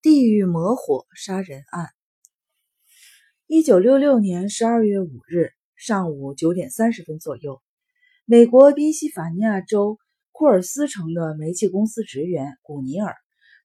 [0.00, 1.88] 地狱魔火杀人案。
[3.48, 7.60] 一九六六年十二月五日上午九点三十分左右，
[8.24, 9.98] 美国宾夕法尼亚州
[10.30, 13.16] 库尔斯城的煤气公司职员古尼尔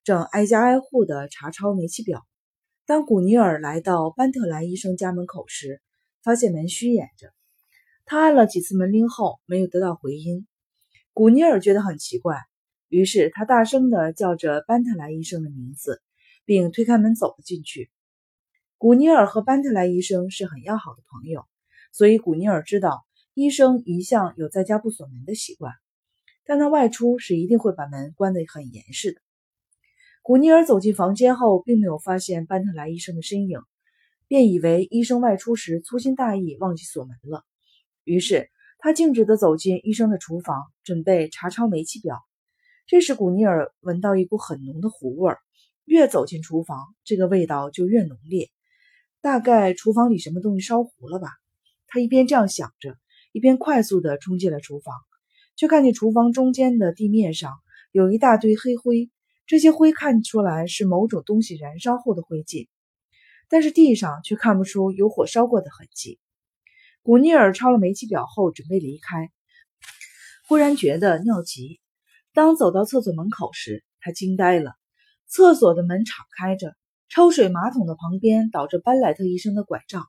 [0.03, 2.25] 正挨家挨户地查抄煤气表。
[2.87, 5.83] 当古尼尔来到班特莱医生家门口时，
[6.23, 7.31] 发现门虚掩着。
[8.05, 10.47] 他按了几次门铃后，没有得到回音。
[11.13, 12.39] 古尼尔觉得很奇怪，
[12.89, 16.01] 于是他大声地叫着班特莱医生的名字。
[16.45, 17.89] 并推开门走了进去。
[18.77, 21.45] 古尼尔和班特莱医生是很要好的朋友，
[21.91, 25.73] 所以古尼尔知道医生一向有在家不锁门的习惯，
[26.45, 29.21] 但他外出是一定会把门关得很严实的。
[30.21, 33.59] 古尼尔走进房间后，并没有发现班特莱医生的身影，
[34.27, 37.43] 便以为医生外出时粗心大意忘记锁门了。
[38.03, 42.19] 于是他径直地走进医生的厨房，准备查抄煤气表。
[42.85, 45.39] 这时，古尼尔闻到一股很浓的糊味儿。
[45.85, 48.49] 越走进厨房，这个味道就越浓烈。
[49.21, 51.29] 大概厨房里什么东西烧糊了吧？
[51.87, 52.97] 他一边这样想着，
[53.31, 54.95] 一边快速地冲进了厨房，
[55.55, 57.53] 却看见厨房中间的地面上
[57.91, 59.09] 有一大堆黑灰。
[59.45, 62.67] 这些灰看出来是某种东西燃烧后的灰烬，
[63.49, 66.17] 但是地上却看不出有火烧过的痕迹。
[67.01, 69.29] 古尼尔抄了煤气表后准备离开，
[70.47, 71.81] 忽然觉得尿急。
[72.33, 74.75] 当走到厕所门口时，他惊呆了。
[75.27, 76.75] 厕所的门敞开着，
[77.09, 80.05] 抽水马桶的旁边倒着班莱特医生的拐杖，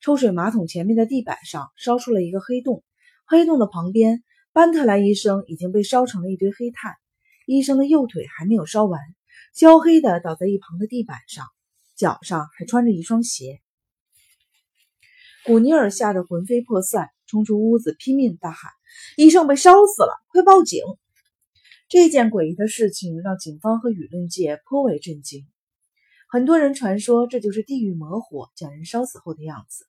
[0.00, 2.84] 抽水马桶前面的地板上烧出了一个黑洞，
[3.26, 4.22] 黑洞的旁边，
[4.52, 6.94] 班特莱医生已经被烧成了一堆黑炭，
[7.46, 9.00] 医生的右腿还没有烧完，
[9.54, 11.46] 焦黑的倒在一旁的地板上，
[11.96, 13.60] 脚上还穿着一双鞋。
[15.44, 18.70] 古尼尔吓得魂飞魄散，冲出屋子，拼命大喊
[19.18, 20.80] ：“医生被烧死了，快报警！”
[21.94, 25.46] 这件诡异的事情让警方和舆论界颇为震惊。
[26.28, 29.86] 很多人传说这就是地狱魔火将人烧死后的样子。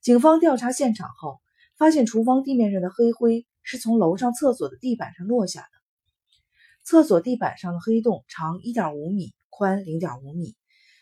[0.00, 1.40] 警方调查现场后，
[1.76, 5.68] 发现厨房地面上的黑灰是从楼上厕所的地板上落下的。
[6.84, 10.54] 厕所地板上的黑洞长1.5米，宽0.5米。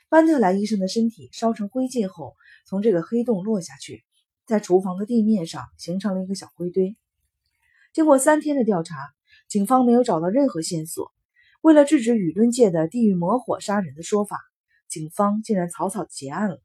[0.08, 2.34] 班特莱医生的身体烧成灰烬后，
[2.64, 4.04] 从这个黑洞落下去，
[4.46, 6.96] 在厨房的地面上形成了一个小灰堆。
[7.92, 8.96] 经过三天的调查。
[9.50, 11.10] 警方没有找到任何线索。
[11.60, 14.38] 为了制止舆论界的“地狱魔火杀人”的说法，
[14.88, 16.62] 警方竟然草草结案了，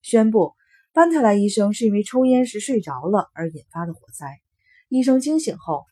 [0.00, 0.52] 宣布
[0.92, 4.40] 班特莱医生是因为抽烟时睡着了而引发的火灾。
[4.88, 5.82] 医生惊醒后，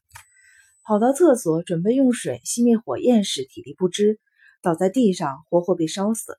[0.84, 4.20] 跑到厕所准备用水熄灭火焰时体力不支，
[4.62, 6.38] 倒在地上，活活被烧死。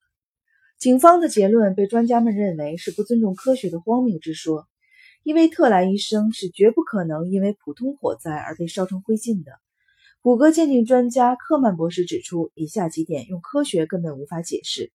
[0.78, 4.66] 警方的结论被专家们认为是不尊重科学的荒谬之说，
[5.24, 9.52] 因为特莱医生是绝不可能因为普通火灾而被烧成灰烬的。
[10.24, 14.94] 骨骼鉴定专家科曼博士指出，以下几点用科学根本无法解释：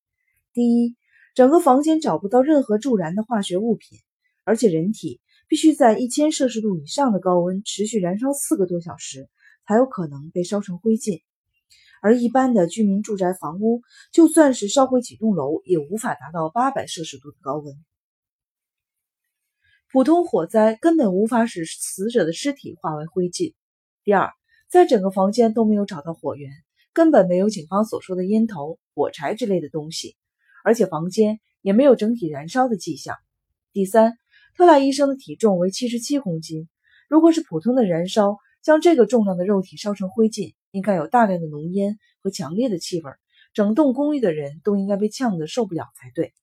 [0.54, 0.96] 第一，
[1.34, 3.98] 整个房间找不到任何助燃的化学物品，
[4.44, 9.28] 而且人体必须在一千摄氏度以上的高温持续燃烧四个多小时，
[9.66, 11.20] 才有可能被烧成灰烬。
[12.00, 17.76] 而一般的居民住宅房屋，就算是烧毁几栋楼，也无法达到八百摄氏度的高温。
[19.92, 23.52] 普通火灾根本无法使死者的尸体化为灰烬。
[24.04, 24.37] 第二。
[24.70, 26.50] 在整个房间都没有找到火源，
[26.92, 30.14] 根本没有警方所说的烟头、火柴之类的东西，
[30.62, 33.16] 而且房间也没有整体燃烧的迹象。
[33.72, 34.18] 第三，
[34.54, 36.68] 特莱医生的体重为七十七公斤，
[37.08, 43.10] 如果是普通的燃烧，将这个重量的肉体烧成灰烬，应该有大量的浓烟和强烈的气味，
[43.54, 46.34] 整栋公寓的人都应该被呛得受不了才对。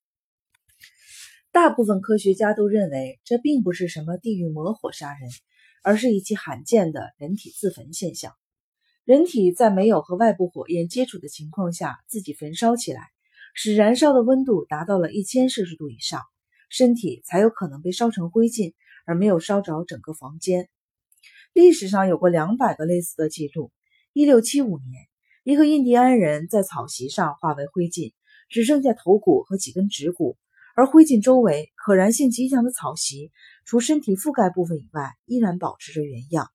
[1.52, 5.30] 大部分科学家都认为，这并不是什么地狱魔火杀人。
[5.86, 8.32] 而是一起罕见的人体自焚现象。
[9.04, 13.02] 人体在没有和外部火焰接触的情况下自己焚烧起来，
[13.54, 16.22] 使燃烧的温度达到了一千摄氏度以上，
[16.70, 18.74] 身体才有可能被烧成灰烬，
[19.06, 20.68] 而没有烧着整个房间。
[21.52, 23.70] 历史上有过两百个类似的记录。
[24.12, 25.06] 一六七五年，
[25.44, 28.12] 一个印第安人在草席上化为灰烬，
[28.48, 30.36] 只剩下头骨和几根指骨。
[30.74, 33.30] 而灰烬周围可燃性极强的草席，
[33.66, 36.52] 除身体覆盖部分以外，依然保持着原样。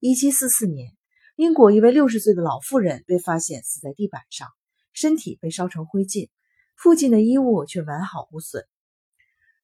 [0.00, 0.90] 一七四四年，
[1.36, 4.48] 英国一位六十岁的老妇人被发现死在地板上，
[4.92, 6.28] 身体被烧成灰烬，
[6.74, 8.64] 附近的衣物却完好无损。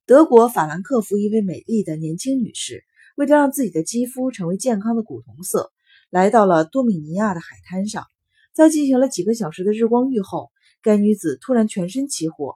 [0.06, 2.84] 德国法兰克福一位美丽的年轻女士，
[3.16, 5.72] 为了让自己的肌肤成为健康的古铜色，
[6.10, 8.06] 来到了多米尼亚的海滩上，
[8.52, 12.54] 在进行了几个小时的日光浴后，该女子突然全身起火。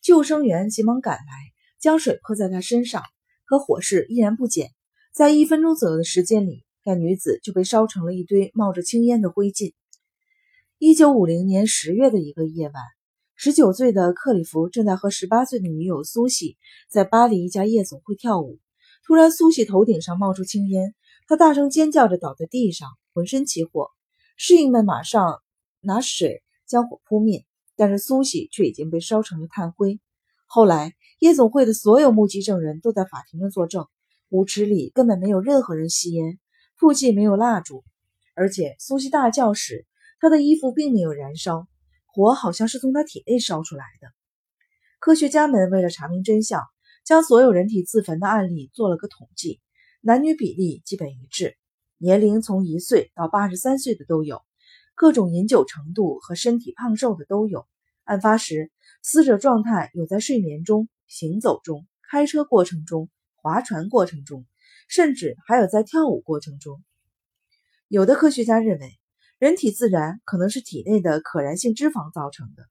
[0.00, 1.24] 救生员急忙赶来，
[1.80, 3.02] 将水泼在她身上，
[3.44, 4.70] 可火势依然不减。
[5.12, 9.74] 在一分钟左右的时间里，该女子就被烧成了一堆冒着青烟的灰烬。
[10.78, 12.74] 一九五零年十月的一个夜晚，
[13.34, 16.56] 十九岁的克里夫正在和十八岁的女友苏西
[16.88, 18.58] 在巴黎一家夜总会跳舞。
[19.04, 20.94] 突然，苏西头顶上冒出青烟，
[21.26, 23.88] 她大声尖叫着倒在地上，浑身起火。
[24.36, 25.40] 侍应们马上
[25.80, 29.98] 拿水将火扑灭，但是苏西却已经被烧成了炭灰。
[30.46, 33.88] 后来，夜总会的所有目击证人都在法庭上作证，
[34.28, 36.38] 舞池里根本没有任何人吸烟，
[36.76, 37.82] 附近没有蜡烛，
[38.36, 39.84] 而且苏西大叫时。
[40.20, 41.68] 他的衣服并没有燃烧，
[42.06, 44.08] 火好像是从他体内烧出来的。
[44.98, 46.64] 科学家们为了查明真相，
[47.04, 49.60] 将所有人体自焚的案例做了个统计，
[50.00, 51.56] 男女比例基本一致，
[51.98, 54.42] 年龄从一岁到八十三岁的都有，
[54.96, 57.66] 各种饮酒程度和身体胖瘦的都有。
[58.02, 58.72] 案发时，
[59.02, 64.46] 死者状态有在睡眠中、行走中、开车过程中、划船过程中，
[64.88, 66.84] 甚至还有在跳舞过程中。
[67.88, 68.98] 有的科学家认为。
[69.40, 72.64] 人体自燃可能是体内的可燃性脂肪造成的。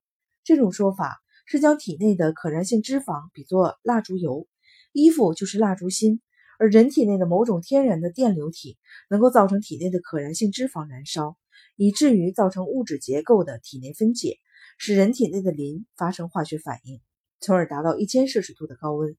[0.43, 4.49] 这种说法是将体内的可燃性脂肪比作蜡烛油，
[4.91, 6.19] 衣服就是蜡烛芯，
[6.59, 8.77] 而人体内的某种天然的电流体
[9.09, 11.37] 能够造成体内的可燃性脂肪燃烧，
[11.77, 14.37] 以至于造成物质结构的体内分解，
[14.77, 16.99] 使人体内的磷发生化学反应，
[17.39, 19.15] 从而达到一千摄氏度的高温。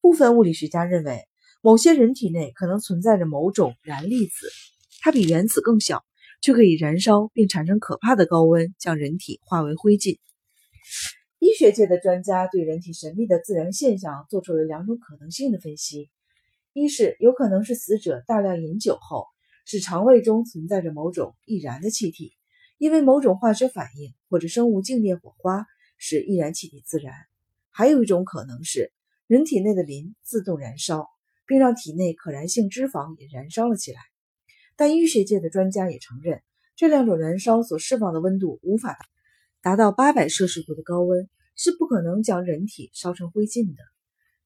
[0.00, 1.26] 部分物理学家认为，
[1.62, 4.48] 某些人体内可能存在着某种燃粒子，
[5.00, 6.04] 它比原子更小。
[6.42, 10.18] 却可以燃烧并产生可怕的高温，将人体化为灰烬。
[11.38, 16.08] 医学界的专家对人体神秘的自然现象做出了两种可能性的分析：
[16.72, 19.26] 一是有可能是死者大量饮酒后，
[19.66, 22.32] 使肠胃中存在着某种易燃的气体，
[22.78, 25.66] 因为某种化学反应或者生物静电火花
[25.98, 27.12] 使易燃气体自燃；
[27.70, 28.92] 还有一种可能是
[29.26, 31.06] 人体内的磷自动燃烧，
[31.46, 34.00] 并让体内可燃性脂肪也燃烧了起来。
[34.76, 36.42] 但医学界的专家也承认，
[36.76, 38.96] 这两种燃烧所释放的温度无法
[39.62, 43.82] 达到八百摄氏度的高温，是不可能将人体烧成灰烬的。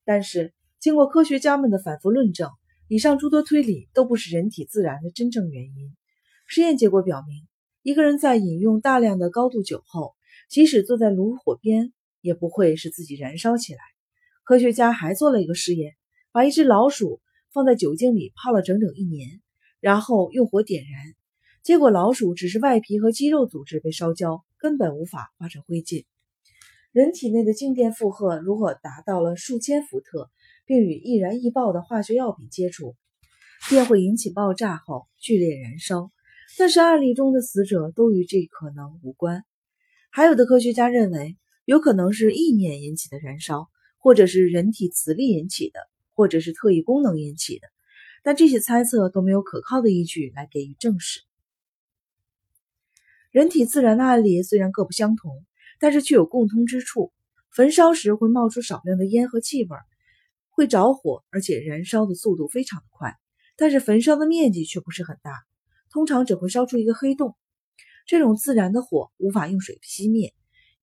[0.05, 2.51] 但是，经过科学家们的反复论证，
[2.89, 5.97] 以上诸多推理都不是人体自燃的真正原因。
[6.47, 7.47] 实验结果表明，
[7.83, 10.15] 一个人在饮用大量的高度酒后，
[10.51, 11.93] 即使坐在炉火边，
[12.25, 13.81] 也不会使自己燃烧起来。
[14.45, 15.93] 科学家还做了一个实验，
[16.33, 17.21] 把一只老鼠
[17.53, 19.43] 放在酒精里泡了整整一年。
[19.81, 21.15] 然后用火点燃，
[21.63, 26.07] 结果老鼠只是外皮和肌肉组织被烧焦，根本无法化成灰烬。
[26.91, 30.31] 人体内的静电负荷如果达到了数千伏特，
[30.65, 32.97] 并与易燃易爆的化学药品接触，
[33.69, 36.11] 便会引起爆炸后剧烈燃烧。
[36.57, 39.45] 但是案例中的死者都与这可能无关。
[40.11, 45.81] 还有的科学家认为，有可能是意念引起的燃烧，或者是人体磁力引起的，
[46.13, 47.67] 或者是特异功能引起的。
[48.23, 51.21] 但这些猜测都没有可靠的依据来给予证实。
[53.31, 55.45] 人体自燃的案例虽然各不相同，
[55.79, 57.13] 但是却有共通之处：
[57.51, 59.77] 焚烧时会冒出少量的烟和气味，
[60.51, 63.17] 会着火，而且燃烧的速度非常的快。
[63.57, 65.45] 但是焚烧的面积却不是很大，
[65.91, 67.37] 通常只会烧出一个黑洞。
[68.07, 70.35] 这种自燃的火无法用水熄灭，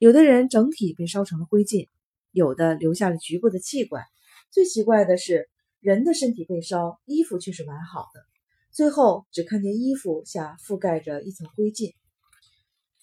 [0.01, 1.87] 有的人整体被烧成了灰烬，
[2.31, 4.03] 有的留下了局部的气管。
[4.49, 5.47] 最奇怪的是。
[5.79, 8.23] 人的身体被烧，衣服却是完好的，
[8.69, 11.95] 最后只看见衣服下覆盖着一层灰烬。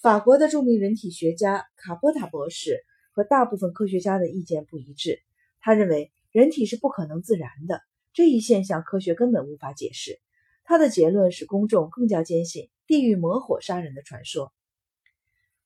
[0.00, 5.18] 法国的著名人体学家卡波塔博士和大部分科学家的意见不一致，
[5.58, 7.80] 他认为人体是不可能自燃的，
[8.12, 10.20] 这一现象科学根本无法解释。
[10.62, 14.52] 他的结论使公众更加坚信地狱魔火杀人的传说。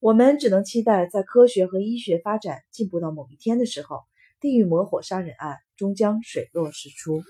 [0.03, 4.01] 我们只能期待，在科学和医学发展进步到某一天的时候。
[4.41, 7.23] 地狱魔火杀人案终将水落石出。